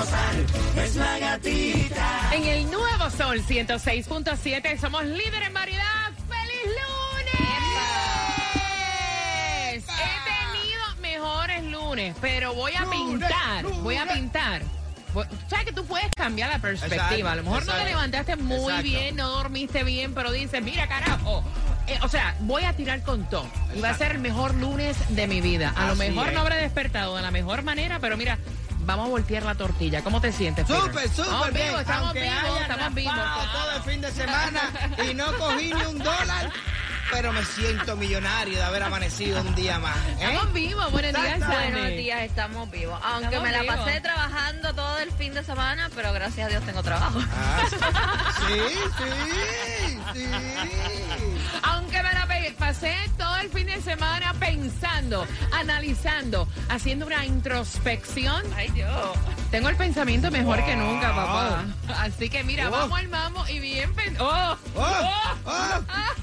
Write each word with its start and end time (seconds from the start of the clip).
Gozar. 0.00 0.34
Es 0.84 0.96
la 0.96 1.18
gatita. 1.18 2.30
En 2.32 2.44
el 2.44 2.70
nuevo 2.70 3.10
Sol 3.10 3.42
106.7 3.46 4.78
somos 4.80 5.04
líder 5.04 5.42
en 5.42 5.52
variedad. 5.54 6.10
¡Feliz 6.28 6.74
lunes! 9.74 9.84
He 9.84 10.52
tenido 10.52 10.96
mejores 11.02 11.64
lunes, 11.64 12.14
pero 12.20 12.54
voy 12.54 12.72
a 12.74 12.88
pintar, 12.90 13.64
voy 13.82 13.96
a 13.96 14.06
pintar. 14.06 14.62
¿Sabes 15.48 15.66
que 15.66 15.72
tú 15.72 15.84
puedes 15.84 16.08
cambiar 16.16 16.50
la 16.50 16.60
perspectiva? 16.60 17.02
Exacto, 17.04 17.28
a 17.28 17.34
lo 17.36 17.42
mejor 17.42 17.66
no 17.66 17.72
te 17.72 17.84
levantaste 17.84 18.36
muy 18.36 18.56
Exacto. 18.58 18.82
bien, 18.84 19.16
no 19.16 19.28
dormiste 19.28 19.82
bien, 19.82 20.14
pero 20.14 20.30
dices, 20.30 20.62
mira 20.62 20.86
carajo. 20.86 21.42
eh, 21.88 21.98
o 22.02 22.08
sea, 22.08 22.36
voy 22.40 22.62
a 22.62 22.72
tirar 22.74 23.02
con 23.02 23.28
todo. 23.28 23.46
Y 23.74 23.80
va 23.80 23.90
a 23.90 23.94
ser 23.94 24.12
el 24.12 24.18
mejor 24.20 24.54
lunes 24.54 24.96
de 25.08 25.26
mi 25.26 25.40
vida. 25.40 25.72
A 25.76 25.88
lo 25.88 25.96
mejor 25.96 26.28
es. 26.28 26.34
no 26.34 26.40
habré 26.42 26.56
despertado 26.56 27.16
de 27.16 27.22
la 27.22 27.32
mejor 27.32 27.62
manera, 27.64 27.98
pero 27.98 28.16
mira, 28.16 28.38
vamos 28.84 29.06
a 29.06 29.08
voltear 29.10 29.42
la 29.44 29.54
tortilla. 29.54 30.02
¿Cómo 30.02 30.20
te 30.20 30.32
sientes? 30.32 30.66
Peter? 30.66 30.80
Súper, 30.82 31.04
Estamos 31.04 31.36
súper 31.38 31.52
bien. 31.52 31.66
vivos, 31.66 31.80
estamos 31.80 32.04
Aunque 32.06 32.20
vivos, 32.22 32.38
haya 32.44 32.60
estamos 32.62 32.94
vivos. 32.94 33.14
todo 33.52 33.72
el 33.76 33.82
fin 33.82 34.00
de 34.00 34.12
semana 34.12 34.60
y 35.10 35.14
no 35.14 35.32
cogí 35.38 35.72
ni 35.74 35.82
un 35.82 35.98
dólar, 35.98 36.50
pero 37.12 37.32
me 37.32 37.44
siento 37.44 37.96
millonario 37.96 38.56
de 38.58 38.62
haber 38.64 38.82
amanecido 38.84 39.40
un 39.40 39.54
día 39.54 39.78
más. 39.78 39.96
¿eh? 39.96 40.16
Estamos 40.20 40.52
vivos, 40.52 40.90
buenos 40.92 41.12
días. 41.22 41.38
Buenos 41.46 41.88
días, 41.88 42.20
estamos 42.22 42.70
vivos. 42.70 43.00
Aunque 43.04 43.24
Estamos 43.36 43.48
me 43.48 43.52
la 43.52 43.62
vivos. 43.62 43.76
pasé 43.76 44.00
trabajando 44.00 44.74
todo 44.74 44.98
el 44.98 45.10
fin 45.12 45.34
de 45.34 45.42
semana, 45.44 45.90
pero 45.94 46.12
gracias 46.12 46.46
a 46.46 46.50
Dios 46.50 46.64
tengo 46.64 46.82
trabajo. 46.82 47.18
Ah, 47.32 47.62
sí, 48.46 48.60
sí, 48.98 49.98
sí. 50.14 50.28
Aunque 51.62 52.02
me 52.02 52.12
la 52.12 52.26
pasé 52.70 52.94
todo 53.18 53.36
el 53.38 53.48
fin 53.50 53.66
de 53.66 53.80
semana 53.82 54.32
pensando, 54.34 55.26
analizando, 55.50 56.46
haciendo 56.68 57.04
una 57.04 57.26
introspección. 57.26 58.44
Ay, 58.54 58.68
Dios. 58.68 58.88
Tengo 59.50 59.68
el 59.70 59.74
pensamiento 59.74 60.30
mejor 60.30 60.64
que 60.64 60.76
nunca, 60.76 61.08
papá. 61.12 61.64
Así 61.98 62.30
que 62.30 62.44
mira, 62.44 62.68
Oh. 62.68 62.70
vamos 62.70 62.96
al 63.00 63.08
mambo 63.08 63.44
y 63.48 63.58
bien 63.58 63.90
oh, 64.20 64.56
Oh, 64.76 64.82
oh. 64.82 65.36
oh. 65.46 66.19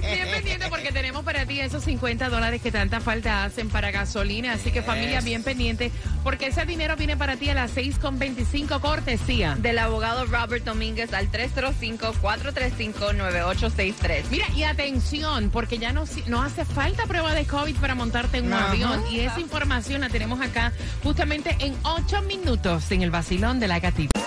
Bien 0.00 0.28
pendiente 0.30 0.66
porque 0.68 0.92
tenemos 0.92 1.24
para 1.24 1.44
ti 1.46 1.58
esos 1.60 1.82
50 1.84 2.28
dólares 2.28 2.60
que 2.62 2.70
tanta 2.70 3.00
falta 3.00 3.44
hacen 3.44 3.68
para 3.68 3.90
gasolina. 3.90 4.52
Así 4.54 4.70
que 4.70 4.82
familia, 4.82 5.20
bien 5.20 5.42
pendiente 5.42 5.90
porque 6.22 6.46
ese 6.48 6.64
dinero 6.66 6.96
viene 6.96 7.16
para 7.16 7.36
ti 7.36 7.48
a 7.50 7.54
las 7.54 7.74
6.25 7.76 8.80
cortesía. 8.80 9.56
Del 9.58 9.78
abogado 9.78 10.26
Robert 10.26 10.64
Domínguez 10.64 11.12
al 11.12 11.30
305-435-9863. 11.30 14.24
Mira, 14.30 14.46
y 14.54 14.64
atención, 14.64 15.50
porque 15.50 15.78
ya 15.78 15.92
no, 15.92 16.04
no 16.26 16.42
hace 16.42 16.64
falta 16.64 17.06
prueba 17.06 17.34
de 17.34 17.44
COVID 17.46 17.76
para 17.76 17.94
montarte 17.94 18.38
en 18.38 18.46
un 18.46 18.54
Ajá. 18.54 18.70
avión. 18.70 19.04
Y 19.10 19.20
esa 19.20 19.40
información 19.40 20.00
la 20.00 20.08
tenemos 20.08 20.40
acá 20.40 20.72
justamente 21.02 21.56
en 21.60 21.76
8 21.82 22.22
minutos 22.22 22.90
en 22.90 23.02
el 23.02 23.10
vacilón 23.10 23.60
de 23.60 23.68
la 23.68 23.80
gatita. 23.80 24.18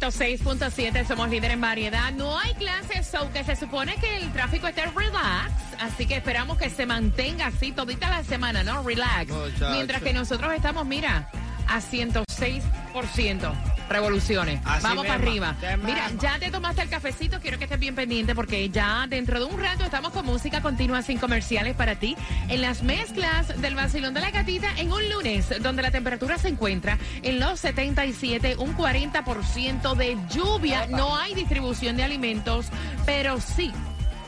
106.7 0.00 1.06
somos 1.06 1.28
líder 1.28 1.50
en 1.50 1.60
variedad. 1.60 2.12
No 2.12 2.38
hay 2.38 2.54
clases, 2.54 3.06
so 3.06 3.30
que 3.30 3.44
se 3.44 3.56
supone 3.56 3.94
que 3.96 4.16
el 4.16 4.32
tráfico 4.32 4.66
esté 4.66 4.86
relax. 4.86 5.52
Así 5.80 6.06
que 6.06 6.16
esperamos 6.16 6.56
que 6.56 6.70
se 6.70 6.86
mantenga 6.86 7.48
así 7.48 7.72
todita 7.72 8.08
la 8.08 8.24
semana, 8.24 8.62
¿no? 8.62 8.82
Relax. 8.82 9.30
Muchacho. 9.30 9.70
Mientras 9.72 10.02
que 10.02 10.14
nosotros 10.14 10.54
estamos, 10.54 10.86
mira, 10.86 11.28
a 11.68 11.80
106% 11.80 13.52
revoluciones. 13.92 14.60
Así 14.64 14.82
Vamos 14.82 15.06
para 15.06 15.18
arriba. 15.18 15.56
Mira, 15.84 16.10
ya 16.20 16.38
te 16.38 16.50
tomaste 16.50 16.82
el 16.82 16.88
cafecito, 16.88 17.40
quiero 17.40 17.58
que 17.58 17.64
estés 17.64 17.78
bien 17.78 17.94
pendiente 17.94 18.34
porque 18.34 18.68
ya 18.70 19.06
dentro 19.08 19.38
de 19.38 19.46
un 19.46 19.60
rato 19.60 19.84
estamos 19.84 20.12
con 20.12 20.26
música 20.26 20.60
continua 20.62 21.02
sin 21.02 21.18
comerciales 21.18 21.74
para 21.74 21.96
ti 21.96 22.16
en 22.48 22.60
las 22.60 22.82
mezclas 22.82 23.60
del 23.60 23.74
vacilón 23.74 24.14
de 24.14 24.20
la 24.20 24.30
gatita 24.30 24.68
en 24.76 24.92
un 24.92 25.08
lunes 25.10 25.62
donde 25.62 25.82
la 25.82 25.90
temperatura 25.90 26.38
se 26.38 26.48
encuentra 26.48 26.98
en 27.22 27.40
los 27.40 27.60
77, 27.60 28.56
un 28.58 28.76
40% 28.76 29.94
de 29.94 30.18
lluvia, 30.30 30.86
no 30.86 31.16
hay 31.16 31.34
distribución 31.34 31.96
de 31.96 32.04
alimentos, 32.04 32.66
pero 33.04 33.40
sí. 33.40 33.72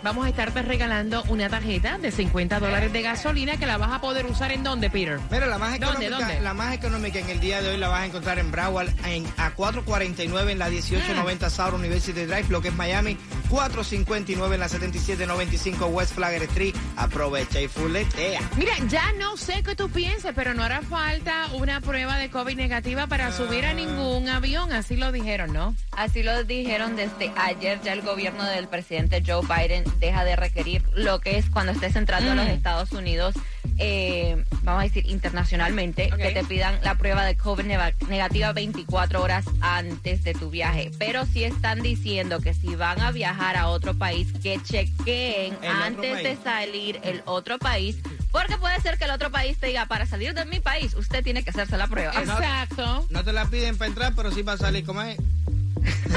Vamos 0.04 0.26
a 0.26 0.28
estarte 0.28 0.60
regalando 0.60 1.22
una 1.28 1.48
tarjeta 1.48 1.96
de 1.96 2.12
50 2.12 2.60
dólares 2.60 2.92
de 2.92 3.00
gasolina 3.00 3.56
que 3.56 3.64
la 3.64 3.78
vas 3.78 3.90
a 3.90 4.00
poder 4.02 4.26
usar 4.26 4.52
en 4.52 4.62
dónde, 4.62 4.90
Peter. 4.90 5.18
Mira, 5.30 5.46
la 5.46 5.56
más 5.56 5.80
¿Dónde, 5.80 6.06
económica, 6.06 6.18
dónde? 6.28 6.40
la 6.42 6.52
más 6.54 6.74
económica 6.74 7.18
en 7.20 7.30
el 7.30 7.40
día 7.40 7.62
de 7.62 7.70
hoy 7.70 7.78
la 7.78 7.88
vas 7.88 8.02
a 8.02 8.06
encontrar 8.06 8.38
en 8.38 8.50
Broward 8.50 8.90
en, 9.06 9.24
a 9.38 9.52
449 9.52 10.52
en 10.52 10.58
la 10.58 10.68
Mm. 10.68 10.72
1890 10.74 11.50
South 11.50 11.72
University 11.74 12.26
Drive, 12.26 12.46
lo 12.50 12.60
que 12.60 12.68
es 12.68 12.74
Miami, 12.74 13.16
459 13.48 14.54
en 14.56 14.60
la 14.60 14.68
7795 14.68 15.86
West 15.86 16.14
Flagler 16.14 16.42
Street. 16.44 16.74
Aprovecha 16.96 17.60
y 17.60 17.68
fuletea. 17.68 18.40
Mira, 18.56 18.72
ya 18.88 19.12
no 19.18 19.36
sé 19.38 19.62
qué 19.62 19.74
tú 19.74 19.88
pienses, 19.88 20.32
pero 20.34 20.52
no 20.52 20.62
hará 20.62 20.82
falta 20.82 21.48
una 21.54 21.80
prueba 21.80 22.18
de 22.18 22.28
COVID 22.28 22.56
negativa 22.56 23.06
para 23.06 23.32
subir 23.32 23.64
a 23.64 23.72
ningún 23.72 24.28
avión, 24.28 24.72
así 24.72 24.96
lo 24.96 25.12
dijeron, 25.12 25.52
¿no? 25.52 25.74
Así 25.92 26.22
lo 26.22 26.44
dijeron 26.44 26.94
desde 26.96 27.32
ayer. 27.36 27.80
Ya 27.82 27.92
el 27.94 28.02
gobierno 28.02 28.44
del 28.44 28.68
presidente 28.68 29.22
Joe 29.26 29.42
Biden 29.46 29.84
deja 29.98 30.24
de 30.24 30.36
requerir 30.36 30.82
lo 30.94 31.20
que 31.20 31.38
es 31.38 31.48
cuando 31.50 31.72
estés 31.72 31.96
entrando 31.96 32.32
a 32.32 32.34
los 32.34 32.46
Mm. 32.46 32.50
Estados 32.50 32.92
Unidos, 32.92 33.34
eh, 33.78 34.44
vamos 34.62 34.80
a 34.80 34.84
decir 34.84 35.06
internacionalmente, 35.06 36.10
que 36.10 36.30
te 36.30 36.44
pidan 36.44 36.78
la 36.82 36.94
prueba 36.96 37.24
de 37.24 37.36
COVID 37.36 37.64
negativa 38.08 38.52
24 38.52 39.22
horas 39.22 39.44
antes 39.60 40.22
de 40.24 40.34
tu 40.34 40.50
viaje. 40.50 40.90
Pero 40.98 41.26
sí 41.26 41.44
están 41.44 41.82
diciendo 41.82 42.40
que 42.40 42.54
si 42.54 42.74
van 42.76 43.00
a 43.00 43.10
viajar 43.10 43.56
a 43.56 43.68
otro 43.68 43.94
país, 43.94 44.28
que 44.42 44.60
chequeen 44.62 45.56
El 45.62 45.70
antes 45.70 46.22
de 46.22 46.36
salir 46.42 47.00
el 47.04 47.22
otro 47.26 47.58
país. 47.58 47.96
Porque 48.30 48.56
puede 48.58 48.80
ser 48.80 48.98
que 48.98 49.04
el 49.04 49.10
otro 49.12 49.30
país 49.30 49.58
te 49.58 49.68
diga, 49.68 49.86
para 49.86 50.06
salir 50.06 50.34
de 50.34 50.44
mi 50.44 50.58
país, 50.60 50.94
usted 50.94 51.22
tiene 51.22 51.44
que 51.44 51.50
hacerse 51.50 51.76
la 51.76 51.86
prueba. 51.86 52.12
Exacto. 52.14 53.06
No 53.10 53.22
te 53.22 53.32
la 53.32 53.46
piden 53.46 53.76
para 53.78 53.88
entrar, 53.88 54.12
pero 54.16 54.32
sí 54.32 54.42
va 54.42 54.54
a 54.54 54.58
salir 54.58 54.84
como 54.84 55.02
es. 55.02 55.16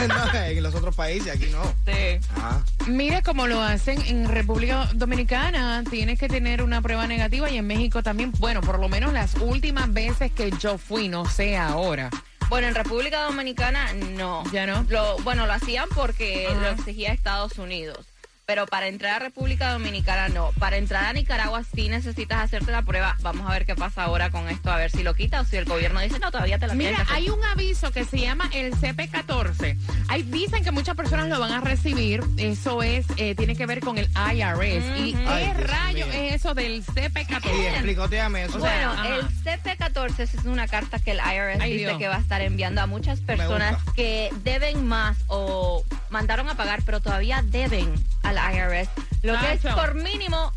No, 0.08 0.34
en 0.46 0.64
los 0.64 0.76
otros 0.76 0.96
países, 0.96 1.34
aquí 1.36 1.48
no. 1.52 1.64
Sí. 1.86 2.20
Ah. 2.38 2.62
Mire 2.88 3.22
cómo 3.24 3.48
lo 3.48 3.62
hacen 3.62 4.02
en 4.06 4.28
República 4.28 4.90
Dominicana, 4.94 5.84
tienes 5.90 6.20
que 6.20 6.28
tener 6.28 6.64
una 6.64 6.82
prueba 6.82 7.08
negativa 7.08 7.50
y 7.50 7.58
en 7.58 7.68
México 7.68 8.04
también, 8.04 8.32
bueno, 8.40 8.62
por 8.62 8.80
lo 8.80 8.90
menos 8.90 9.14
las 9.14 9.36
últimas 9.36 9.92
veces 9.94 10.32
que 10.32 10.52
yo 10.60 10.78
fui, 10.78 11.08
no 11.10 11.26
sé 11.26 11.58
ahora. 11.58 12.10
Bueno, 12.50 12.68
en 12.68 12.76
República 12.76 13.24
Dominicana 13.24 13.92
no. 13.94 14.44
¿Ya 14.54 14.66
no? 14.66 14.86
Lo, 14.88 15.18
bueno, 15.20 15.46
lo 15.48 15.54
hacían 15.54 15.90
porque 15.94 16.48
Ajá. 16.50 16.62
lo 16.62 16.70
exigía 16.70 17.12
Estados 17.12 17.58
Unidos. 17.58 18.06
Pero 18.48 18.66
para 18.66 18.88
entrar 18.88 19.16
a 19.18 19.20
República 19.20 19.74
Dominicana 19.74 20.30
no. 20.30 20.54
Para 20.58 20.78
entrar 20.78 21.04
a 21.04 21.12
Nicaragua 21.12 21.64
sí 21.76 21.90
necesitas 21.90 22.42
hacerte 22.42 22.72
la 22.72 22.82
prueba. 22.82 23.18
Vamos 23.20 23.46
a 23.46 23.52
ver 23.52 23.66
qué 23.66 23.76
pasa 23.76 24.04
ahora 24.06 24.30
con 24.30 24.48
esto, 24.48 24.72
a 24.72 24.78
ver 24.78 24.90
si 24.90 25.04
lo 25.04 25.14
quita 25.16 25.42
o 25.42 25.44
si 25.44 25.58
el 25.58 25.66
gobierno 25.66 26.00
dice, 26.00 26.18
no, 26.20 26.32
todavía 26.32 26.58
te 26.58 26.66
la 26.66 26.74
Mira, 26.74 26.92
tienes 26.92 27.08
que 27.10 27.14
hacer". 27.14 27.24
hay 27.26 27.30
un 27.30 27.44
aviso 27.44 27.92
que 27.92 28.06
se 28.06 28.20
llama 28.22 28.50
el 28.54 28.74
CP14. 28.74 29.76
Hay, 30.08 30.24
dicen 30.24 30.64
que 30.64 30.72
muchas 30.72 30.96
personas 30.96 31.28
lo 31.28 31.42
van 31.42 31.52
a 31.52 31.60
recibir. 31.60 32.24
Eso 32.38 32.82
es, 32.84 33.06
eh, 33.18 33.36
tiene 33.36 33.54
que 33.58 33.66
ver 33.66 33.82
con 33.82 33.98
el 33.98 34.06
IRS. 34.16 34.98
¿Y 34.98 35.12
qué 35.14 35.26
Ay, 35.28 35.44
Dios 35.44 35.68
rayo 35.70 36.06
mío. 36.08 36.16
es 36.16 36.34
eso 36.36 36.54
del 36.54 36.72
Y 36.76 36.82
CP14? 36.84 37.68
explicoteame 37.74 38.46
eso. 38.46 38.62
Sea, 38.62 38.94
Bueno, 38.94 39.14
el 39.18 39.28
CP14 39.44 40.20
es 40.20 40.46
una 40.46 40.70
carta 40.70 41.00
que 41.00 41.12
el 41.12 41.18
IRS 41.18 41.60
Ay, 41.62 41.74
dice 41.74 41.86
Dios. 41.88 41.98
que 41.98 42.08
va 42.08 42.16
a 42.16 42.20
estar 42.20 42.40
enviando 42.42 42.80
a 42.80 42.86
muchas 42.88 43.20
personas 43.20 43.76
que 43.94 44.30
deben 44.46 44.86
más 44.88 45.18
o 45.28 45.84
mandaron 46.10 46.50
a 46.50 46.56
pagar, 46.56 46.82
pero 46.86 47.00
todavía 47.02 47.42
deben 47.44 47.94
al 48.24 48.36
IRS, 48.56 48.90
lo 49.24 49.38
que 49.40 49.54
es 49.54 49.62
por 49.62 49.96
mínimo 49.96 50.52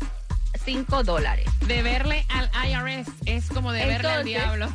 5 0.65 1.03
dólares. 1.03 1.45
Deberle 1.65 2.25
al 2.29 2.49
IRS 2.69 3.09
es 3.25 3.47
como 3.47 3.71
deberle 3.71 4.09
al 4.09 4.25
diablo. 4.25 4.67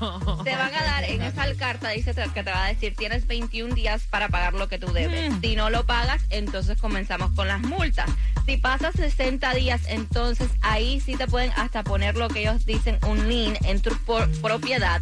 Te 0.44 0.56
van 0.56 0.74
a 0.74 0.82
dar 0.84 1.04
en 1.04 1.22
esa 1.22 1.52
carta, 1.54 1.90
dice 1.90 2.14
que 2.34 2.42
te 2.42 2.50
va 2.50 2.64
a 2.64 2.68
decir, 2.68 2.94
tienes 2.96 3.26
21 3.26 3.74
días 3.74 4.02
para 4.10 4.28
pagar 4.28 4.54
lo 4.54 4.68
que 4.68 4.78
tú 4.78 4.92
debes. 4.92 5.32
Mm. 5.34 5.40
Si 5.40 5.54
no 5.56 5.70
lo 5.70 5.84
pagas, 5.84 6.22
entonces 6.30 6.78
comenzamos 6.80 7.30
con 7.32 7.46
las 7.48 7.60
multas. 7.60 8.08
Si 8.46 8.56
pasas 8.56 8.94
60 8.96 9.54
días, 9.54 9.82
entonces 9.88 10.48
ahí 10.62 11.00
sí 11.00 11.16
te 11.16 11.26
pueden 11.26 11.52
hasta 11.56 11.82
poner 11.84 12.16
lo 12.16 12.28
que 12.28 12.40
ellos 12.40 12.64
dicen, 12.64 12.98
un 13.06 13.28
lien 13.28 13.58
en 13.64 13.80
tu 13.80 13.90
por- 13.98 14.30
propiedad, 14.40 15.00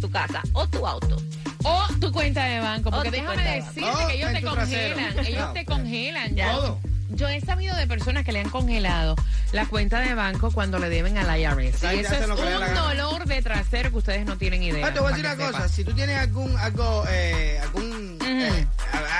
tu 0.00 0.10
casa 0.10 0.42
o 0.52 0.66
tu 0.66 0.86
auto. 0.86 1.16
O 1.66 1.86
tu 2.00 2.12
cuenta 2.12 2.44
de 2.44 2.60
banco. 2.60 2.90
Porque 2.90 3.10
déjame 3.10 3.42
decirte 3.42 3.80
banco. 3.82 4.06
que 4.08 4.14
ellos 4.14 4.32
te 4.32 4.40
trasero. 4.40 4.94
congelan. 4.96 5.26
Ellos 5.26 5.52
te 5.54 5.64
congelan. 5.64 6.34
Ya. 6.34 6.52
Todo. 6.52 6.80
Yo 7.10 7.28
he 7.28 7.40
sabido 7.40 7.74
de 7.76 7.86
personas 7.86 8.24
que 8.24 8.32
le 8.32 8.40
han 8.40 8.50
congelado 8.50 9.14
la 9.52 9.64
cuenta 9.66 10.00
de 10.00 10.14
banco 10.14 10.50
cuando 10.50 10.78
le 10.78 10.88
deben 10.88 11.16
al 11.16 11.40
IRS. 11.40 11.82
Y 11.94 12.00
eso 12.00 12.14
es 12.14 12.28
un 12.28 12.74
dolor 12.74 13.24
de 13.26 13.42
trasero 13.42 13.90
que 13.90 13.96
ustedes 13.98 14.26
no 14.26 14.36
tienen 14.36 14.62
idea. 14.62 14.86
Ah, 14.86 14.92
te 14.92 15.00
voy 15.00 15.12
a 15.12 15.16
decir 15.16 15.24
una 15.24 15.36
cosa, 15.36 15.68
si 15.68 15.84
tú 15.84 15.92
tienes 15.94 16.18
algún 16.18 16.56
algo 16.58 17.04
eh, 17.08 17.58
algún 17.62 18.18
eh, 18.22 18.66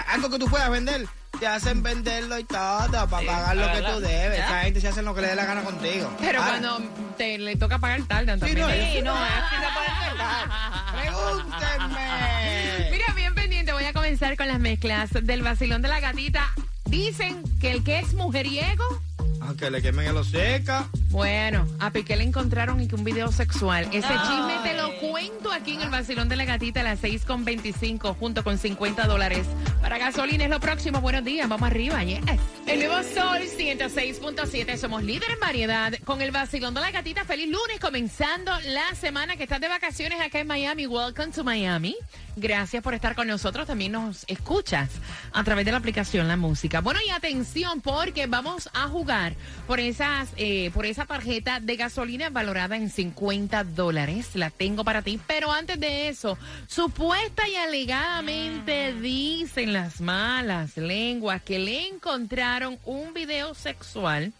algo 0.08 0.28
que 0.31 0.38
tú 0.38 0.46
puedas 0.46 0.69
vender, 0.69 1.06
te 1.38 1.46
hacen 1.46 1.82
venderlo 1.82 2.38
y 2.38 2.44
todo 2.44 2.90
para 2.90 3.08
pagar 3.08 3.56
lo 3.56 3.72
que 3.72 3.81
tú 3.82 4.00
debes. 4.00 4.40
Esa 4.40 4.60
gente 4.62 4.81
se 4.81 4.88
hace 4.88 5.02
lo 5.02 5.14
que 5.14 5.20
le 5.22 5.28
dé 5.28 5.37
la 5.37 5.46
gana 5.46 5.62
contigo. 5.62 6.12
Pero 6.20 6.42
cuando 6.42 6.81
te 7.16 7.38
le 7.38 7.56
toca 7.56 7.78
pagar 7.78 8.02
tardan 8.02 8.40
Sí, 8.40 8.46
también. 8.46 8.66
no, 8.66 8.72
Sí, 8.75 9.02
no, 9.02 9.14
tardar. 9.14 10.49
Pregúntenme. 10.92 12.25
Comenzar 14.16 14.38
con 14.38 14.48
las 14.48 14.58
mezclas 14.60 15.10
del 15.12 15.42
vacilón 15.42 15.82
de 15.82 15.88
la 15.88 16.00
gatita. 16.00 16.50
Dicen 16.86 17.42
que 17.60 17.70
el 17.70 17.84
que 17.84 17.98
es 17.98 18.14
mujeriego, 18.14 18.82
Aunque 19.42 19.70
le 19.70 19.82
quemen 19.82 20.06
el 20.06 20.24
seca. 20.24 20.88
bueno, 21.10 21.66
a 21.80 21.90
Piqué 21.90 22.16
le 22.16 22.24
encontraron 22.24 22.80
y 22.80 22.88
que 22.88 22.94
un 22.94 23.04
video 23.04 23.30
sexual. 23.30 23.86
Ese 23.92 24.06
Ay. 24.08 24.18
chisme 24.26 24.54
te 24.70 24.74
lo 24.74 24.90
cuento 25.00 25.52
aquí 25.52 25.74
en 25.74 25.82
el 25.82 25.90
vacilón 25.90 26.30
de 26.30 26.36
la 26.36 26.46
gatita 26.46 26.80
a 26.80 26.84
las 26.84 27.02
6.25 27.02 28.16
junto 28.16 28.42
con 28.42 28.56
50 28.56 29.06
dólares. 29.06 29.46
Para 29.82 29.98
gasolina 29.98 30.44
es 30.44 30.50
lo 30.50 30.60
próximo. 30.60 31.02
Buenos 31.02 31.22
días, 31.22 31.46
vamos 31.46 31.68
arriba, 31.68 32.02
yes. 32.02 32.22
El 32.66 32.80
nuevo 32.80 33.00
Sol 33.04 33.42
106.7, 33.42 34.76
somos 34.76 35.04
líder 35.04 35.30
en 35.30 35.38
variedad. 35.38 35.94
Con 36.04 36.20
el 36.20 36.32
vacilón 36.32 36.74
de 36.74 36.80
la 36.80 36.90
gatita, 36.90 37.24
feliz 37.24 37.46
lunes, 37.46 37.78
comenzando 37.80 38.50
la 38.66 38.92
semana 38.96 39.36
que 39.36 39.44
estás 39.44 39.60
de 39.60 39.68
vacaciones 39.68 40.20
acá 40.20 40.40
en 40.40 40.48
Miami. 40.48 40.84
Welcome 40.88 41.32
to 41.32 41.44
Miami. 41.44 41.94
Gracias 42.34 42.82
por 42.82 42.92
estar 42.92 43.14
con 43.14 43.28
nosotros. 43.28 43.68
También 43.68 43.92
nos 43.92 44.24
escuchas 44.26 44.90
a 45.32 45.44
través 45.44 45.64
de 45.64 45.70
la 45.70 45.78
aplicación 45.78 46.26
La 46.26 46.36
Música. 46.36 46.80
Bueno, 46.80 46.98
y 47.06 47.10
atención, 47.10 47.80
porque 47.80 48.26
vamos 48.26 48.68
a 48.74 48.88
jugar 48.88 49.34
por 49.68 49.78
esas, 49.78 50.30
eh, 50.36 50.72
por 50.74 50.86
esa 50.86 51.06
tarjeta 51.06 51.60
de 51.60 51.76
gasolina 51.76 52.30
valorada 52.30 52.76
en 52.76 52.90
50 52.90 53.62
dólares. 53.62 54.30
La 54.34 54.50
tengo 54.50 54.82
para 54.82 55.02
ti. 55.02 55.20
Pero 55.28 55.52
antes 55.52 55.78
de 55.78 56.08
eso, 56.08 56.36
supuesta 56.66 57.48
y 57.48 57.54
alegadamente 57.54 58.92
dicen 59.00 59.72
las 59.72 60.00
malas 60.00 60.76
lenguas 60.76 61.42
que 61.42 61.60
le 61.60 61.86
encontraron 61.86 62.56
un 62.85 63.12
video 63.14 63.55
sexual. 63.55 64.32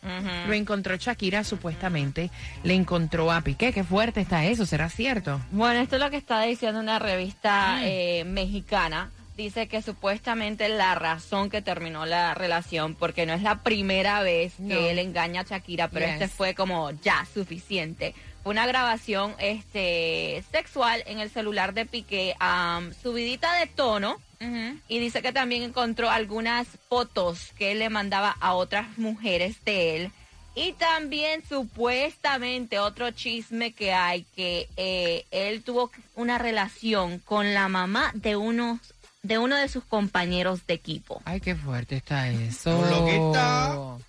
Lo 0.47 0.53
encontró 0.53 0.97
Shakira 0.97 1.45
supuestamente. 1.45 2.31
Le 2.63 2.75
encontró 2.75 3.31
a 3.33 3.41
Piqué. 3.41 3.73
Qué 3.73 3.85
fuerte 3.85 4.21
está 4.21 4.45
eso. 4.47 4.67
¿Será 4.67 4.89
cierto? 4.89 5.41
Bueno, 5.51 5.81
esto 5.81 5.97
es 5.97 6.03
lo 6.03 6.11
que 6.11 6.17
está 6.17 6.41
diciendo 6.43 6.81
una 6.81 6.99
revista 6.99 7.77
Mm. 7.79 7.85
eh, 7.85 8.25
mexicana. 8.27 9.11
Dice 9.37 9.69
que 9.69 9.83
supuestamente 9.83 10.69
la 10.71 10.95
razón 10.95 11.51
que 11.51 11.61
terminó 11.61 12.07
la 12.07 12.33
relación, 12.35 12.95
porque 12.95 13.27
no 13.27 13.35
es 13.35 13.43
la 13.43 13.63
primera 13.63 14.23
vez 14.23 14.55
que 14.57 14.63
No. 14.63 14.81
él 14.81 14.99
engaña 14.99 15.43
a 15.43 15.45
Shakira, 15.45 15.89
pero 15.89 16.07
Yes. 16.07 16.15
este 16.15 16.29
fue 16.29 16.55
como 16.55 16.91
ya 17.03 17.27
suficiente. 17.35 18.15
Fue 18.43 18.53
una 18.53 18.67
grabación 18.67 19.35
este 19.39 20.43
sexual 20.53 21.03
en 21.07 21.19
el 21.19 21.31
celular 21.31 21.75
de 21.75 21.85
Piqué, 21.85 22.35
am, 22.39 22.95
subidita 23.03 23.53
de 23.59 23.67
tono, 23.67 24.21
y 24.41 24.99
dice 24.99 25.23
que 25.23 25.33
también 25.33 25.63
encontró 25.63 26.11
algunas 26.11 26.67
fotos 26.89 27.53
que 27.59 27.73
él 27.73 27.79
le 27.79 27.89
mandaba 27.89 28.37
a 28.41 28.55
otras 28.55 28.99
mujeres 28.99 29.57
de 29.65 29.97
él. 29.97 30.13
Y 30.55 30.73
también 30.73 31.43
supuestamente 31.47 32.79
otro 32.79 33.11
chisme 33.11 33.73
que 33.73 33.93
hay, 33.93 34.25
que 34.35 34.69
eh, 34.77 35.27
él 35.31 35.63
tuvo 35.63 35.91
una 36.15 36.39
relación 36.39 37.19
con 37.19 37.53
la 37.53 37.69
mamá 37.69 38.11
de 38.15 38.37
unos 38.37 38.79
de 39.23 39.39
uno 39.39 39.57
de 39.57 39.69
sus 39.69 39.85
compañeros 39.85 40.67
de 40.69 40.75
equipo. 40.75 41.21
Ay, 41.25 41.41
qué 41.41 41.57
fuerte 41.57 41.97
está 41.97 42.29
eso. 42.31 44.01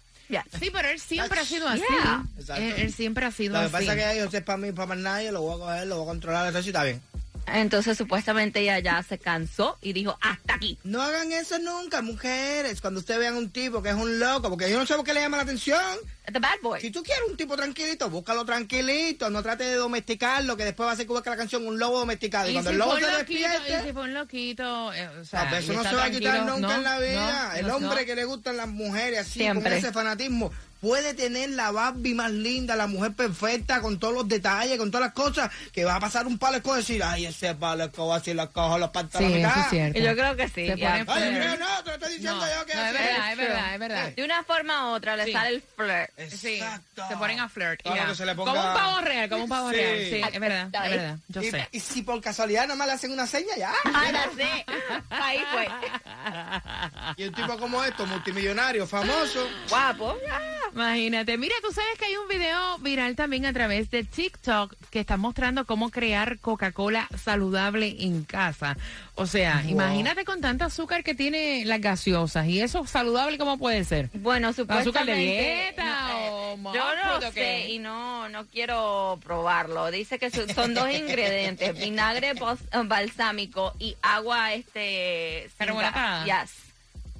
Sí, 0.59 0.69
pero 0.71 0.89
él 0.89 0.99
siempre 0.99 1.39
ha 1.39 1.45
sido 1.45 1.67
así. 1.67 1.81
Yeah. 1.89 2.57
Él, 2.57 2.73
él 2.77 2.93
siempre 2.93 3.25
ha 3.25 3.31
sido 3.31 3.53
Lo 3.53 3.59
que 3.69 3.77
así. 3.77 3.85
pasa 3.87 3.99
es 3.99 4.13
que 4.13 4.19
yo 4.19 4.29
sé 4.31 4.41
para 4.41 4.57
mí, 4.57 4.71
para 4.71 4.87
más 4.87 4.97
nadie, 4.97 5.31
lo 5.31 5.41
voy 5.41 5.55
a 5.55 5.65
coger, 5.65 5.87
lo 5.87 5.95
voy 5.97 6.05
a 6.05 6.07
controlar, 6.07 6.47
eso 6.49 6.61
sí 6.61 6.69
está 6.69 6.83
bien. 6.83 7.01
Entonces 7.47 7.97
supuestamente 7.97 8.59
ella 8.59 8.79
ya 8.79 9.01
se 9.03 9.17
cansó 9.17 9.77
y 9.81 9.93
dijo, 9.93 10.17
hasta 10.21 10.55
aquí. 10.55 10.77
No 10.83 11.01
hagan 11.01 11.31
eso 11.31 11.57
nunca, 11.59 12.01
mujeres, 12.01 12.81
cuando 12.81 12.99
ustedes 12.99 13.19
vean 13.21 13.35
un 13.37 13.49
tipo 13.49 13.81
que 13.81 13.89
es 13.89 13.95
un 13.95 14.19
loco, 14.19 14.49
porque 14.49 14.69
yo 14.69 14.77
no 14.77 14.85
sé 14.85 14.95
por 14.95 15.05
qué 15.05 15.13
le 15.13 15.21
llama 15.21 15.37
la 15.37 15.43
atención. 15.43 15.79
The 16.31 16.39
bad 16.39 16.59
boy. 16.61 16.81
Si 16.81 16.91
tú 16.91 17.03
quieres 17.03 17.23
un 17.29 17.37
tipo 17.37 17.55
tranquilito, 17.55 18.09
búscalo 18.09 18.43
tranquilito, 18.43 19.29
no 19.29 19.41
trate 19.41 19.63
de 19.63 19.75
domesticarlo, 19.75 20.57
que 20.57 20.65
después 20.65 20.87
va 20.87 20.91
a 20.91 20.95
ser 20.97 21.07
como 21.07 21.21
que 21.21 21.29
la 21.29 21.37
canción 21.37 21.65
un 21.65 21.79
lobo 21.79 21.99
domesticado. 21.99 22.47
Y, 22.47 22.51
Y 22.51 22.53
cuando 22.55 22.69
si 22.71 22.73
el 22.73 22.79
lobo 22.79 22.95
se 22.97 23.01
loquito, 23.01 23.31
y 23.39 23.43
despierte, 23.43 23.87
si 23.87 23.93
fue 23.93 24.01
un 24.03 24.13
loquito, 24.13 24.93
eh, 24.93 25.07
o 25.21 25.23
sea, 25.25 25.45
pero 25.49 25.57
eso 25.57 25.73
no 25.73 25.83
se 25.83 25.95
va 25.95 26.03
a 26.03 26.09
quitar 26.11 26.39
nunca 26.45 26.67
no, 26.67 26.75
en 26.75 26.83
la 26.83 26.99
vida. 26.99 27.49
no, 27.53 27.55
el 27.55 27.67
no, 27.67 27.75
hombre 27.77 28.01
no. 28.01 28.05
que 28.05 28.15
le 28.15 28.25
gustan 28.25 28.57
las 28.57 28.67
mujeres 28.67 29.19
así, 29.21 29.39
Siempre. 29.39 29.63
con 29.63 29.73
ese 29.73 29.93
fanatismo, 29.93 30.51
puede 30.81 31.13
tener 31.13 31.49
la 31.51 31.71
Barbie 31.71 32.13
más 32.13 32.31
linda, 32.31 32.75
la 32.75 32.87
mujer 32.87 33.13
perfecta, 33.13 33.81
con 33.81 33.99
todos 33.99 34.13
los 34.13 34.27
detalles, 34.27 34.77
con 34.77 34.91
todas 34.91 35.07
las 35.07 35.13
cosas, 35.13 35.51
que 35.71 35.83
va 35.85 35.95
a 35.95 35.99
pasar 35.99 36.27
un 36.27 36.37
palo 36.37 36.57
y 36.57 36.75
decir, 36.77 37.03
ay, 37.03 37.25
ese 37.25 37.55
palo 37.55 37.83
de 37.83 37.85
escobas 37.89 38.23
si 38.23 38.33
lo 38.33 38.51
cojo 38.51 38.77
los 38.77 38.87
Sí, 38.89 38.93
pantalones. 38.93 39.45
eso 39.51 39.59
es 39.59 39.69
cierto. 39.69 39.99
Y 39.99 40.03
yo 40.03 40.15
creo 40.15 40.35
que 40.35 40.47
sí. 40.49 40.69
Ay, 40.69 41.03
no, 41.05 41.83
te 41.83 41.89
lo 41.89 41.93
estoy 41.93 42.09
diciendo 42.13 42.35
No, 42.37 42.47
yo 42.47 42.65
que 42.65 42.75
no, 42.75 42.85
es 42.85 42.93
verdad, 42.93 43.31
es 43.31 43.37
verdad, 43.37 43.73
es 43.73 43.79
verdad. 43.79 44.11
De 44.15 44.23
una 44.23 44.43
forma 44.43 44.89
u 44.91 44.93
otra 44.95 45.15
le 45.15 45.25
Sí. 45.25 45.31
sale 45.33 45.49
el 45.49 45.61
flirt. 45.75 46.31
Sí, 46.31 46.55
Exacto. 46.55 47.03
se 47.07 47.17
ponen 47.17 47.39
a 47.39 47.49
flirt. 47.49 47.81
Todo 47.83 47.95
lo 47.95 48.01
ya. 48.01 48.07
que 48.09 48.15
se 48.15 48.25
le 48.25 48.35
ponga- 48.35 48.51
Como 48.53 48.67
un 48.67 48.73
pavo 48.73 49.01
real, 49.01 49.29
como 49.29 49.43
un 49.43 49.49
pavo 49.49 49.69
Sí. 49.71 49.75
real. 49.75 49.97
Sí, 50.09 50.21
es 50.35 50.39
verdad, 50.39 50.69
es 50.85 50.89
verdad. 50.91 51.17
Yo 51.27 51.41
y, 51.41 51.51
sé. 51.51 51.67
y 51.71 51.79
si 51.79 52.01
por 52.03 52.21
casualidad 52.21 52.63
nada 52.63 52.75
más 52.75 52.87
le 52.87 52.93
hacen 52.93 53.11
una 53.11 53.27
seña, 53.27 53.55
ya. 53.57 53.73
Ahora 53.85 54.29
sí. 54.35 54.65
Ahí 55.09 55.39
fue. 55.51 55.67
Y 57.17 57.23
un 57.27 57.33
tipo 57.33 57.57
como 57.57 57.83
esto, 57.83 58.05
multimillonario, 58.05 58.85
famoso. 58.87 59.47
Guapo. 59.69 60.17
ya. 60.25 60.41
Imagínate. 60.73 61.37
Mira, 61.37 61.55
tú 61.61 61.71
sabes 61.73 61.97
que 61.97 62.05
hay 62.05 62.15
un 62.17 62.27
video 62.27 62.77
viral 62.79 63.15
también 63.15 63.45
a 63.45 63.53
través 63.53 63.89
de 63.91 64.03
TikTok 64.03 64.73
que 64.89 64.99
está 64.99 65.17
mostrando 65.17 65.65
cómo 65.65 65.89
crear 65.89 66.39
Coca-Cola 66.39 67.07
saludable 67.17 67.95
en 67.99 68.23
casa. 68.23 68.77
O 69.15 69.25
sea, 69.25 69.61
Wow. 69.63 69.71
imagínate 69.71 70.25
con 70.25 70.41
tanta 70.41 70.65
azúcar 70.65 71.03
que 71.03 71.15
tiene 71.15 71.63
las 71.65 71.81
gaseosas. 71.81 72.47
¿Y 72.47 72.61
eso 72.61 72.85
saludable 72.85 73.37
cómo 73.37 73.57
puede 73.57 73.83
ser? 73.83 74.09
Bueno, 74.13 74.49
¿Azúcar 74.49 74.79
de 74.79 74.83
supuestamente... 74.85 75.21
dieta 75.23 76.07
no, 76.07 76.17
o 76.17 76.53
eh, 76.53 76.57
más 76.57 76.73
Yo 76.75 76.83
no 77.21 77.31
sé 77.31 77.69
y 77.69 77.79
no, 77.79 78.29
no 78.29 78.45
quiero 78.47 79.19
probarlo. 79.23 79.89
Dice 79.91 80.19
que 80.19 80.29
son 80.29 80.73
dos 80.73 80.89
ingredientes, 80.91 81.77
vinagre 81.79 82.33
balsámico 82.85 83.73
y 83.79 83.95
agua 84.01 84.53
este... 84.53 85.49
Carbonatada. 85.57 86.25
Yes. 86.25 86.66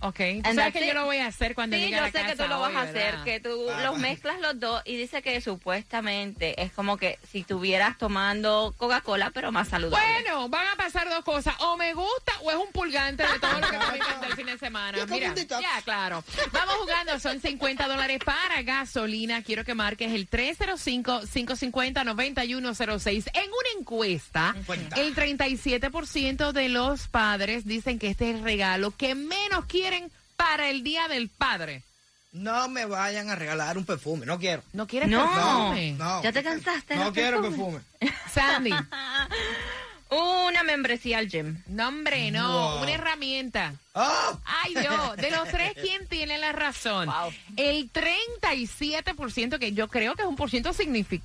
Ok. 0.01 0.19
Tú 0.43 0.53
sabes 0.55 0.73
que 0.73 0.79
it. 0.81 0.87
yo 0.87 0.93
lo 0.93 1.05
voy 1.05 1.17
a 1.17 1.27
hacer 1.27 1.55
cuando 1.55 1.75
Sí, 1.75 1.81
llegue 1.83 1.93
yo 1.95 1.99
a 1.99 2.01
la 2.01 2.07
sé 2.11 2.17
que 2.19 2.23
casa 2.23 2.43
tú 2.43 2.49
lo 2.49 2.59
vas 2.59 2.71
hoy, 2.71 2.75
a 2.77 2.81
hacer, 2.81 2.93
¿verdad? 3.11 3.23
que 3.23 3.39
tú 3.39 3.69
Ah, 3.69 3.83
los 3.83 3.97
mezclas 3.99 4.39
los 4.41 4.59
dos 4.59 4.81
y 4.85 4.95
dice 4.97 5.21
que 5.21 5.39
supuestamente 5.41 6.61
es 6.61 6.71
como 6.71 6.97
que 6.97 7.19
si 7.31 7.39
estuvieras 7.39 7.97
tomando 7.97 8.73
Coca-Cola, 8.77 9.31
pero 9.33 9.51
más 9.51 9.67
saludable. 9.69 10.05
Bueno, 10.23 10.49
van 10.49 10.67
a 10.67 10.75
pasar 10.75 11.09
dos 11.09 11.23
cosas. 11.23 11.55
O 11.59 11.77
me 11.77 11.93
gusta 11.93 12.33
o 12.43 12.51
es 12.51 12.57
un 12.57 12.71
pulgante 12.71 13.23
de 13.23 13.39
todo 13.39 13.59
lo 13.59 13.69
que 13.69 13.77
comiste 13.77 14.07
el 14.29 14.33
fin 14.35 14.45
de 14.45 14.57
semana. 14.57 15.05
Mira, 15.07 15.33
ya, 15.35 15.81
claro. 15.83 16.23
Vamos 16.51 16.75
jugando. 16.75 17.19
Son 17.19 17.39
50 17.39 17.87
dólares 17.87 18.19
para 18.23 18.61
gasolina. 18.61 19.41
Quiero 19.43 19.63
que 19.63 19.73
marques 19.73 20.11
el 20.13 20.29
305-550-9106. 20.29 23.29
En 23.33 23.43
una 23.49 23.79
encuesta, 23.79 24.55
Cuenta. 24.65 24.99
el 25.01 25.15
37% 25.15 26.51
de 26.51 26.69
los 26.69 27.07
padres 27.07 27.65
dicen 27.65 27.99
que 27.99 28.09
este 28.09 28.29
es 28.29 28.35
el 28.37 28.43
regalo 28.43 28.91
que 28.91 29.15
menos 29.15 29.65
quieren 29.65 29.86
para 30.35 30.69
el 30.69 30.83
Día 30.83 31.07
del 31.07 31.29
Padre. 31.29 31.83
No 32.33 32.67
me 32.67 32.85
vayan 32.85 33.29
a 33.29 33.35
regalar 33.35 33.77
un 33.77 33.85
perfume, 33.85 34.25
no 34.25 34.37
quiero. 34.37 34.61
¿No 34.73 34.85
quieres 34.85 35.09
No. 35.09 35.23
perfume? 35.33 35.91
No. 35.93 36.21
¿Ya 36.21 36.31
te 36.31 36.43
cansaste 36.43 36.95
No 36.95 37.11
quiero 37.13 37.41
perfume. 37.41 37.79
Sandy. 38.31 38.71
Una 40.09 40.63
membresía 40.63 41.17
al 41.17 41.27
gym. 41.27 41.61
No, 41.67 41.89
hombre, 41.89 42.31
no. 42.31 42.75
Wow. 42.75 42.83
Una 42.83 42.91
herramienta. 42.93 43.73
¡Oh! 43.99 44.39
Ay, 44.45 44.75
Dios, 44.75 45.17
de 45.17 45.31
los 45.31 45.47
tres, 45.49 45.73
¿quién 45.81 46.05
tiene 46.07 46.37
la 46.37 46.51
razón? 46.51 47.07
Wow. 47.07 47.33
El 47.57 47.91
37%, 47.91 49.57
que 49.57 49.73
yo 49.73 49.87
creo 49.87 50.13
que 50.15 50.21
es 50.21 50.27
un 50.27 50.35
por 50.35 50.51
ciento 50.51 50.71
Sí. 50.71 50.83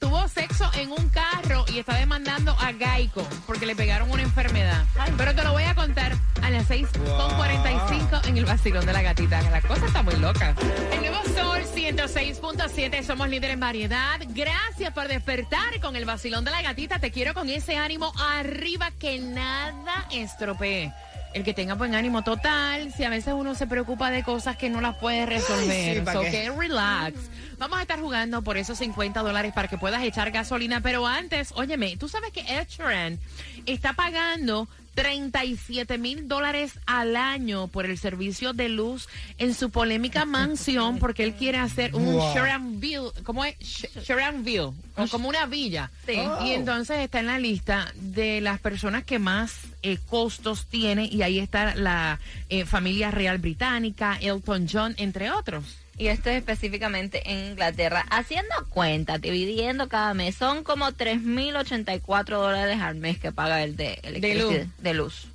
y 1.75 1.81
está 1.81 1.97
demandando 1.97 2.53
a 2.53 2.73
Geico 2.73 3.27
porque 3.47 3.67
le 3.67 3.75
pegaron 3.75 4.09
una 4.11 4.23
enfermedad. 4.23 4.85
Pero 5.17 5.35
te 5.35 5.43
lo 5.43 5.53
voy 5.53 5.65
a 5.65 5.75
contar 5.75 6.13
a 6.41 6.51
las 6.51 6.71
6.45 6.71 8.29
en 8.29 8.37
el 8.37 8.45
vacilón 8.45 8.87
de 8.87 8.93
la 8.93 9.03
gatita. 9.03 9.43
La 9.51 9.61
cosa 9.61 9.87
está 9.87 10.03
muy 10.03 10.15
loca. 10.17 10.55
El 10.93 11.01
nuevo 11.01 11.17
Sol 11.35 11.63
106.7, 11.75 13.03
somos 13.03 13.29
líderes 13.29 13.55
en 13.55 13.61
variedad. 13.61 14.21
Gracias 14.29 14.93
por 14.93 15.09
despertar 15.09 15.81
con 15.81 15.97
el 15.97 16.05
vacilón 16.05 16.45
de 16.45 16.53
la 16.53 16.63
gatita. 16.63 17.01
Te 17.01 17.11
quiero 17.11 17.35
con 17.35 17.49
ese 17.49 17.77
ánimo 17.77 18.13
arriba 18.17 18.93
que 18.93 19.19
nada 19.19 20.07
estropee. 20.13 20.93
El 21.35 21.43
que 21.43 21.53
tenga 21.53 21.75
buen 21.75 21.97
ánimo 21.97 22.23
total, 22.23 22.93
si 22.93 23.03
a 23.03 23.11
veces 23.11 23.35
uno 23.35 23.57
se 23.57 23.67
preocupa 23.67 24.11
de 24.11 24.23
cosas 24.23 24.57
que 24.57 24.71
no 24.71 24.81
las 24.81 24.97
puede 24.97 25.27
resolver. 25.27 25.97
sí, 25.97 26.01
¿pa' 26.03 26.13
so 26.13 26.23
qué? 26.23 26.31
que 26.31 26.51
relax. 26.51 27.19
Vamos 27.59 27.79
a 27.79 27.83
estar 27.83 27.99
jugando 27.99 28.43
por 28.43 28.57
esos 28.57 28.79
50 28.79 29.21
dólares 29.21 29.53
para 29.53 29.67
que 29.67 29.77
puedas 29.77 30.03
echar 30.05 30.31
gasolina. 30.31 30.81
Pero 30.81 31.07
antes, 31.07 31.53
óyeme, 31.57 31.97
tú 31.97 32.09
sabes 32.09 32.31
que 32.31 32.41
Ed 32.41 32.69
Sheeran 32.69 33.19
está 33.67 33.95
pagando 33.95 34.69
37 34.95 35.99
mil 35.99 36.29
dólares 36.29 36.79
al 36.87 37.17
año 37.17 37.67
por 37.69 37.87
el 37.87 37.99
servicio 37.99 38.53
de 38.53 38.69
luz 38.69 39.09
en 39.39 39.55
su 39.55 39.71
polémica 39.71 40.25
mansión 40.25 40.99
porque 40.99 41.25
él 41.25 41.35
quiere 41.35 41.59
hacer 41.59 41.95
un 41.95 42.05
Wow. 42.15 42.33
Sheeranville, 42.35 43.11
¿cómo 43.25 43.45
es? 43.45 43.59
Sh- 43.59 44.03
Sheeranville, 44.03 44.73
o 44.97 45.09
como 45.11 45.29
una 45.29 45.47
villa. 45.47 45.91
Sí. 46.07 46.15
Y 46.45 46.51
entonces 46.53 46.99
está 47.01 47.21
en 47.21 47.27
la 47.27 47.39
lista 47.39 47.93
de 47.97 48.41
las 48.41 48.61
personas 48.61 49.05
que 49.05 49.19
más 49.19 49.53
eh, 49.83 49.99
costos 50.09 50.67
tiene 50.67 51.07
y 51.07 51.23
ahí 51.23 51.39
está 51.39 51.75
la 51.75 52.21
eh, 52.49 52.65
familia 52.65 53.11
real 53.11 53.39
británica, 53.39 54.17
Elton 54.21 54.67
John, 54.71 54.95
entre 54.99 55.31
otros. 55.31 55.65
Y 55.97 56.09
esto 56.09 56.29
es 56.31 56.39
específicamente 56.39 57.23
en 57.31 57.51
Inglaterra. 57.53 58.05
Haciendo 58.11 58.53
cuenta, 58.71 59.19
dividiendo 59.19 59.89
cada 59.89 60.13
mes, 60.15 60.35
son 60.35 60.65
como 60.65 60.91
3.084 60.93 62.25
dólares 62.37 62.81
al 62.81 62.97
mes 62.97 63.19
que 63.19 63.33
paga 63.33 63.63
el 63.63 63.77
de, 63.77 63.99
electricidad- 64.03 64.67
de 64.79 64.95
luz. 64.95 65.29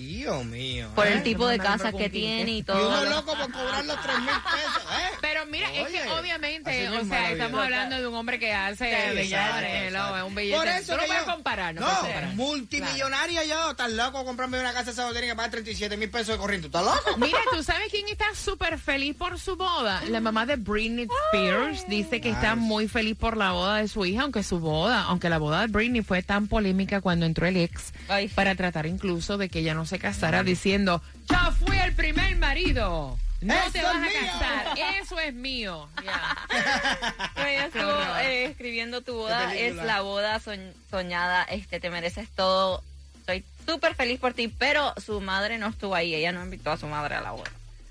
Dios 0.00 0.44
mío. 0.46 0.88
Por 0.94 1.06
¿eh? 1.06 1.12
el 1.12 1.22
tipo 1.22 1.46
de 1.46 1.58
casa 1.58 1.92
que 1.92 2.08
tiene 2.08 2.50
y 2.52 2.58
Y 2.58 2.62
todo. 2.62 2.88
uno 2.88 3.04
lo- 3.04 3.10
loco 3.10 3.36
por 3.36 3.52
cobrar 3.52 3.84
los 3.84 4.00
3 4.02 4.18
mil 4.18 4.28
pesos, 4.28 4.82
¿eh? 4.92 5.16
Pero 5.20 5.46
mira, 5.46 5.70
es 5.74 5.88
que 5.88 6.10
obviamente, 6.10 6.88
o 6.88 7.04
sea, 7.04 7.30
estamos 7.32 7.60
hablando 7.62 7.96
de 7.96 8.06
un 8.06 8.14
hombre 8.14 8.38
que 8.38 8.52
hace 8.54 8.90
Sí, 8.90 9.10
billetes, 9.10 9.32
exacto, 9.32 9.66
hello, 9.66 9.84
exacto. 9.98 10.16
es 10.18 10.24
un 10.24 10.34
billete. 10.34 10.56
Por 10.56 10.68
eso 10.68 10.96
no 10.96 11.02
puedes 11.06 11.26
yo- 11.26 11.32
comparar, 11.32 11.74
no, 11.74 11.80
no, 11.82 11.98
comparar. 12.00 12.34
multimillonario 12.34 13.42
yo, 13.44 13.76
tan 13.76 13.96
loco 13.96 14.24
comprarme 14.24 14.58
una 14.60 14.72
casa 14.72 14.90
esa 14.90 15.10
tiene 15.12 15.26
que 15.28 15.34
pagar 15.34 15.50
37 15.50 15.96
mil 15.96 16.10
pesos 16.10 16.28
de 16.28 16.38
corriente. 16.38 16.66
¿Estás 16.68 16.84
loco? 16.84 17.16
Mira, 17.18 17.38
¿tú 17.52 17.62
sabes 17.62 17.88
quién 17.90 18.08
está 18.08 18.26
súper 18.34 18.78
feliz 18.78 19.14
por 19.16 19.38
su 19.38 19.56
boda? 19.56 20.02
La 20.08 20.20
mamá 20.20 20.46
de 20.46 20.56
Britney 20.56 21.06
Spears 21.32 21.86
dice 21.88 22.20
que 22.20 22.30
está 22.30 22.54
muy 22.54 22.88
feliz 22.88 23.16
por 23.16 23.36
la 23.36 23.52
boda 23.52 23.76
de 23.76 23.88
su 23.88 24.04
hija, 24.06 24.22
aunque 24.22 24.42
su 24.42 24.60
boda, 24.60 25.02
aunque 25.04 25.28
la 25.28 25.38
boda 25.38 25.60
de 25.62 25.66
Britney 25.66 26.02
fue 26.02 26.22
tan 26.22 26.46
polémica 26.46 27.00
cuando 27.00 27.26
entró 27.26 27.46
el 27.46 27.56
ex 27.56 27.92
Ay, 28.08 28.28
para 28.28 28.54
tratar 28.54 28.86
incluso 28.86 29.36
de 29.38 29.48
que 29.48 29.60
ella 29.60 29.74
no 29.74 29.84
se 29.90 29.98
casara 29.98 30.42
diciendo, 30.42 31.02
yo 31.28 31.52
fui 31.52 31.76
el 31.78 31.92
primer 31.94 32.36
marido. 32.36 33.18
No 33.42 33.54
Eso 33.54 33.72
te 33.72 33.82
vas 33.82 33.96
es 33.96 34.16
a 34.16 34.20
mío". 34.22 34.32
casar, 34.32 34.78
eso 35.02 35.18
es 35.18 35.34
mío. 35.34 35.88
Ella 36.02 36.36
Qué 37.36 37.64
estuvo 37.64 38.16
eh, 38.18 38.44
escribiendo 38.44 39.00
tu 39.00 39.14
boda, 39.14 39.54
es 39.54 39.74
la 39.76 40.00
boda 40.02 40.38
soñ- 40.40 40.72
soñada, 40.90 41.42
este, 41.44 41.80
te 41.80 41.90
mereces 41.90 42.28
todo. 42.36 42.82
Estoy 43.20 43.44
súper 43.66 43.94
feliz 43.94 44.20
por 44.20 44.34
ti, 44.34 44.48
pero 44.48 44.94
su 45.04 45.20
madre 45.20 45.58
no 45.58 45.68
estuvo 45.68 45.94
ahí, 45.94 46.14
ella 46.14 46.32
no 46.32 46.42
invitó 46.44 46.70
a 46.70 46.76
su 46.76 46.86
madre 46.86 47.14
a 47.16 47.20
la 47.22 47.30
boda. 47.32 47.50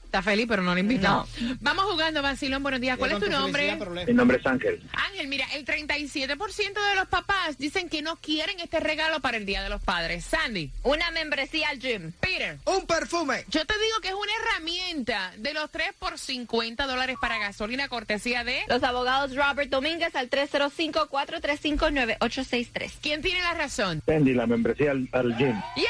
Está 0.10 0.24
feliz, 0.24 0.48
pero 0.50 0.64
no 0.64 0.74
le 0.74 0.82
invitó. 0.82 1.08
No. 1.08 1.28
Vamos 1.60 1.86
jugando, 1.86 2.24
Vacilón. 2.24 2.64
Buenos 2.64 2.82
días. 2.82 2.98
¿Cuál 2.98 3.12
es 3.12 3.20
tu 3.20 3.30
nombre? 3.30 3.78
Mi 4.08 4.14
nombre 4.16 4.38
es 4.40 4.46
Ángel. 4.48 4.82
Ángel, 4.92 5.28
mira, 5.28 5.46
el 5.54 5.64
37% 5.64 6.90
de 6.90 6.96
los 6.96 7.08
papás 7.10 7.60
dicen 7.60 7.90
que 7.90 8.02
no 8.02 8.16
quieren 8.16 8.60
este 8.60 8.80
regalo 8.80 9.20
para 9.20 9.38
el 9.38 9.46
Día 9.46 9.62
de 9.62 9.70
los 9.70 9.84
Padres. 9.84 10.26
Sandy, 10.26 10.72
Una 10.82 11.12
membresía 11.12 11.70
al 11.70 11.78
gym. 11.80 12.12
Peter, 12.20 12.58
Un 12.66 12.88
perfume. 12.88 13.46
yo 13.50 13.64
te 13.68 13.74
digo 13.76 14.00
que 14.02 14.08
es 14.08 14.16
una 14.16 14.32
herramienta 14.42 15.32
de 15.38 15.54
los 15.54 15.70
3 15.70 15.94
por 16.00 16.18
50 16.18 16.88
dólares 16.88 17.18
para 17.22 17.38
gasolina 17.38 17.88
cortesía 17.88 18.44
de... 18.44 18.64
Los 18.68 18.82
abogados 18.82 19.36
Robert 19.36 19.70
Domínguez 19.70 20.16
al 20.16 20.28
305-435-9863. 20.32 22.94
¿Quién 23.00 23.22
tiene 23.22 23.44
la 23.44 23.54
razón? 23.54 24.02
Sandy, 24.08 24.34
la 24.34 24.48
membresía 24.48 24.90
al, 24.90 25.08
al 25.12 25.38
gym. 25.38 25.54
¡Yeah! 25.76 25.84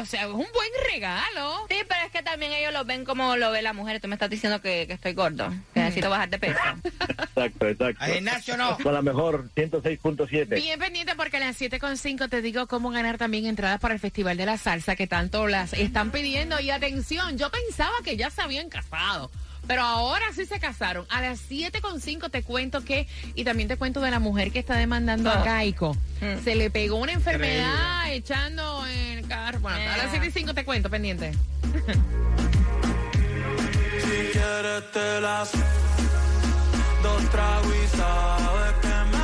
O 0.00 0.04
sea, 0.04 0.20
es 0.20 0.26
un 0.28 0.46
buen 0.54 0.70
regalo. 0.92 1.66
Sí, 1.68 1.74
pero 1.88 1.99
es 2.10 2.18
que 2.18 2.22
también 2.24 2.52
ellos 2.52 2.72
lo 2.72 2.84
ven 2.84 3.04
como 3.04 3.36
lo 3.36 3.52
ve 3.52 3.62
la 3.62 3.72
mujer. 3.72 4.00
Tú 4.00 4.08
me 4.08 4.16
estás 4.16 4.28
diciendo 4.28 4.60
que, 4.60 4.86
que 4.86 4.94
estoy 4.94 5.12
gordo, 5.12 5.48
que 5.72 5.80
necesito 5.80 6.10
bajar 6.10 6.28
de 6.28 6.38
peso. 6.38 6.58
Exacto, 7.18 7.68
exacto. 7.68 8.04
Al 8.04 8.12
gimnasio 8.12 8.56
no. 8.56 8.76
Con 8.78 8.94
la 8.94 9.02
mejor 9.02 9.48
106.7. 9.54 10.48
Bien 10.56 10.78
pendiente 10.78 11.14
porque 11.14 11.36
a 11.36 11.40
las 11.40 11.60
7.5 11.60 12.28
te 12.28 12.42
digo 12.42 12.66
cómo 12.66 12.90
ganar 12.90 13.16
también 13.16 13.46
entradas 13.46 13.80
para 13.80 13.94
el 13.94 14.00
Festival 14.00 14.36
de 14.36 14.46
la 14.46 14.58
Salsa 14.58 14.96
que 14.96 15.06
tanto 15.06 15.46
las 15.46 15.72
están 15.72 16.10
pidiendo. 16.10 16.58
Y 16.60 16.70
atención, 16.70 17.38
yo 17.38 17.50
pensaba 17.50 17.94
que 18.04 18.16
ya 18.16 18.30
se 18.30 18.42
habían 18.42 18.68
casado. 18.68 19.30
Pero 19.70 19.82
ahora 19.82 20.24
sí 20.34 20.46
se 20.46 20.58
casaron. 20.58 21.06
A 21.10 21.20
las 21.20 21.48
7.5 21.48 22.28
te 22.28 22.42
cuento 22.42 22.84
que, 22.84 23.06
y 23.36 23.44
también 23.44 23.68
te 23.68 23.76
cuento 23.76 24.00
de 24.00 24.10
la 24.10 24.18
mujer 24.18 24.50
que 24.50 24.58
está 24.58 24.74
demandando 24.74 25.30
a 25.30 25.42
Ah. 25.42 25.44
Gaico. 25.44 25.94
Mm. 26.20 26.42
Se 26.42 26.56
le 26.56 26.70
pegó 26.70 26.96
una 26.96 27.12
enfermedad 27.12 28.10
echando 28.12 28.84
en 28.84 29.18
el 29.18 29.28
carro. 29.28 29.60
Bueno, 29.60 29.78
a 29.78 29.96
las 29.96 30.06
Ah. 30.06 30.20
7.5 30.20 30.54
te 30.54 30.64
cuento, 30.64 30.90
pendiente. 30.90 31.30
Si 34.00 34.08
quieres 34.32 34.90
te 34.92 35.20
las 35.20 35.52
dos 37.04 37.30
tragos 37.30 37.72
y 37.72 37.96
sabes 37.96 38.72
que 38.82 38.88
me 38.88 39.19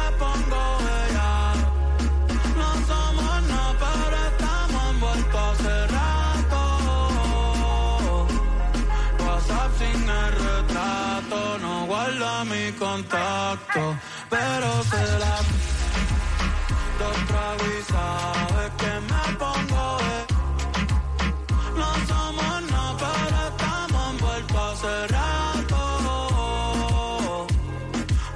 contacto, 12.78 13.98
pero 14.28 14.82
se 14.84 15.18
las 15.18 15.44
dos 16.98 17.16
y 17.66 17.92
sabes 17.92 18.70
que 18.78 18.92
me 19.10 19.36
pongo 19.36 19.98
bella. 19.98 20.26
No 21.76 21.88
somos 22.06 22.70
nada, 22.70 22.94
pero 23.02 23.38
estamos 23.48 24.10
envueltos 24.12 24.84
hace 24.84 25.06
rato. 25.08 25.78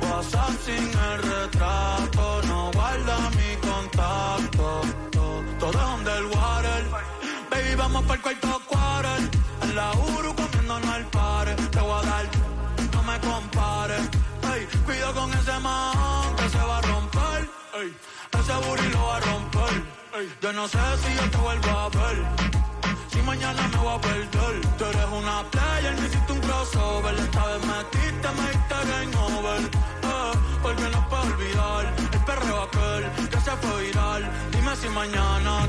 WhatsApp 0.03 0.55
sin 0.65 0.89
el 0.89 1.19
retrato, 1.23 2.43
no 2.49 2.71
guarda 2.73 3.17
mi 3.31 3.51
contacto. 3.69 4.67
Todo 5.59 5.79
es 5.79 5.99
underwater. 5.99 6.83
Baby, 7.51 7.75
vamos 7.77 8.03
para 8.05 8.15
el 8.15 8.21
cuarto 8.23 8.63
quarter. 8.67 9.31
En 9.63 9.75
la 9.77 9.93
Uru 9.93 10.35
Ey, 14.91 14.97
cuido 14.97 15.15
con 15.15 15.33
ese 15.33 15.59
man 15.61 16.37
que 16.37 16.49
se 16.49 16.59
va 16.59 16.79
a 16.79 16.81
romper. 16.83 17.51
Ey, 17.75 17.95
ese 18.39 18.53
booty 18.67 18.89
lo 18.89 19.07
va 19.07 19.17
a 19.17 19.21
romper. 19.21 19.85
Ey, 20.15 20.35
yo 20.43 20.53
no 20.53 20.67
sé 20.67 20.79
si 21.03 21.15
yo 21.15 21.31
te 21.31 21.37
vuelvo 21.37 21.71
a 21.71 21.89
ver. 21.91 22.27
Si 23.13 23.23
mañana 23.23 23.69
me 23.69 23.77
voy 23.77 23.95
a 23.95 24.01
perder, 24.01 24.67
tú 24.79 24.85
eres 24.85 25.07
una 25.13 25.45
player, 25.51 25.95
me 26.01 26.07
hiciste 26.07 26.33
un 26.33 26.41
crossover. 26.41 27.15
Esta 27.15 27.47
vez 27.47 27.67
metiste, 27.67 28.29
me 28.37 28.51
diste 28.51 28.75
game 28.91 29.17
over. 29.17 29.71
Porque 30.63 30.89
no 30.89 31.09
puedo 31.09 31.23
olvidar 31.23 31.95
el 32.13 32.25
perreo 32.25 32.63
aquel 32.63 33.29
que 33.29 33.41
se 33.41 33.51
fue 33.51 33.83
viral. 33.85 34.31
Dime 34.51 34.77
si 34.77 34.89
mañana 34.89 35.69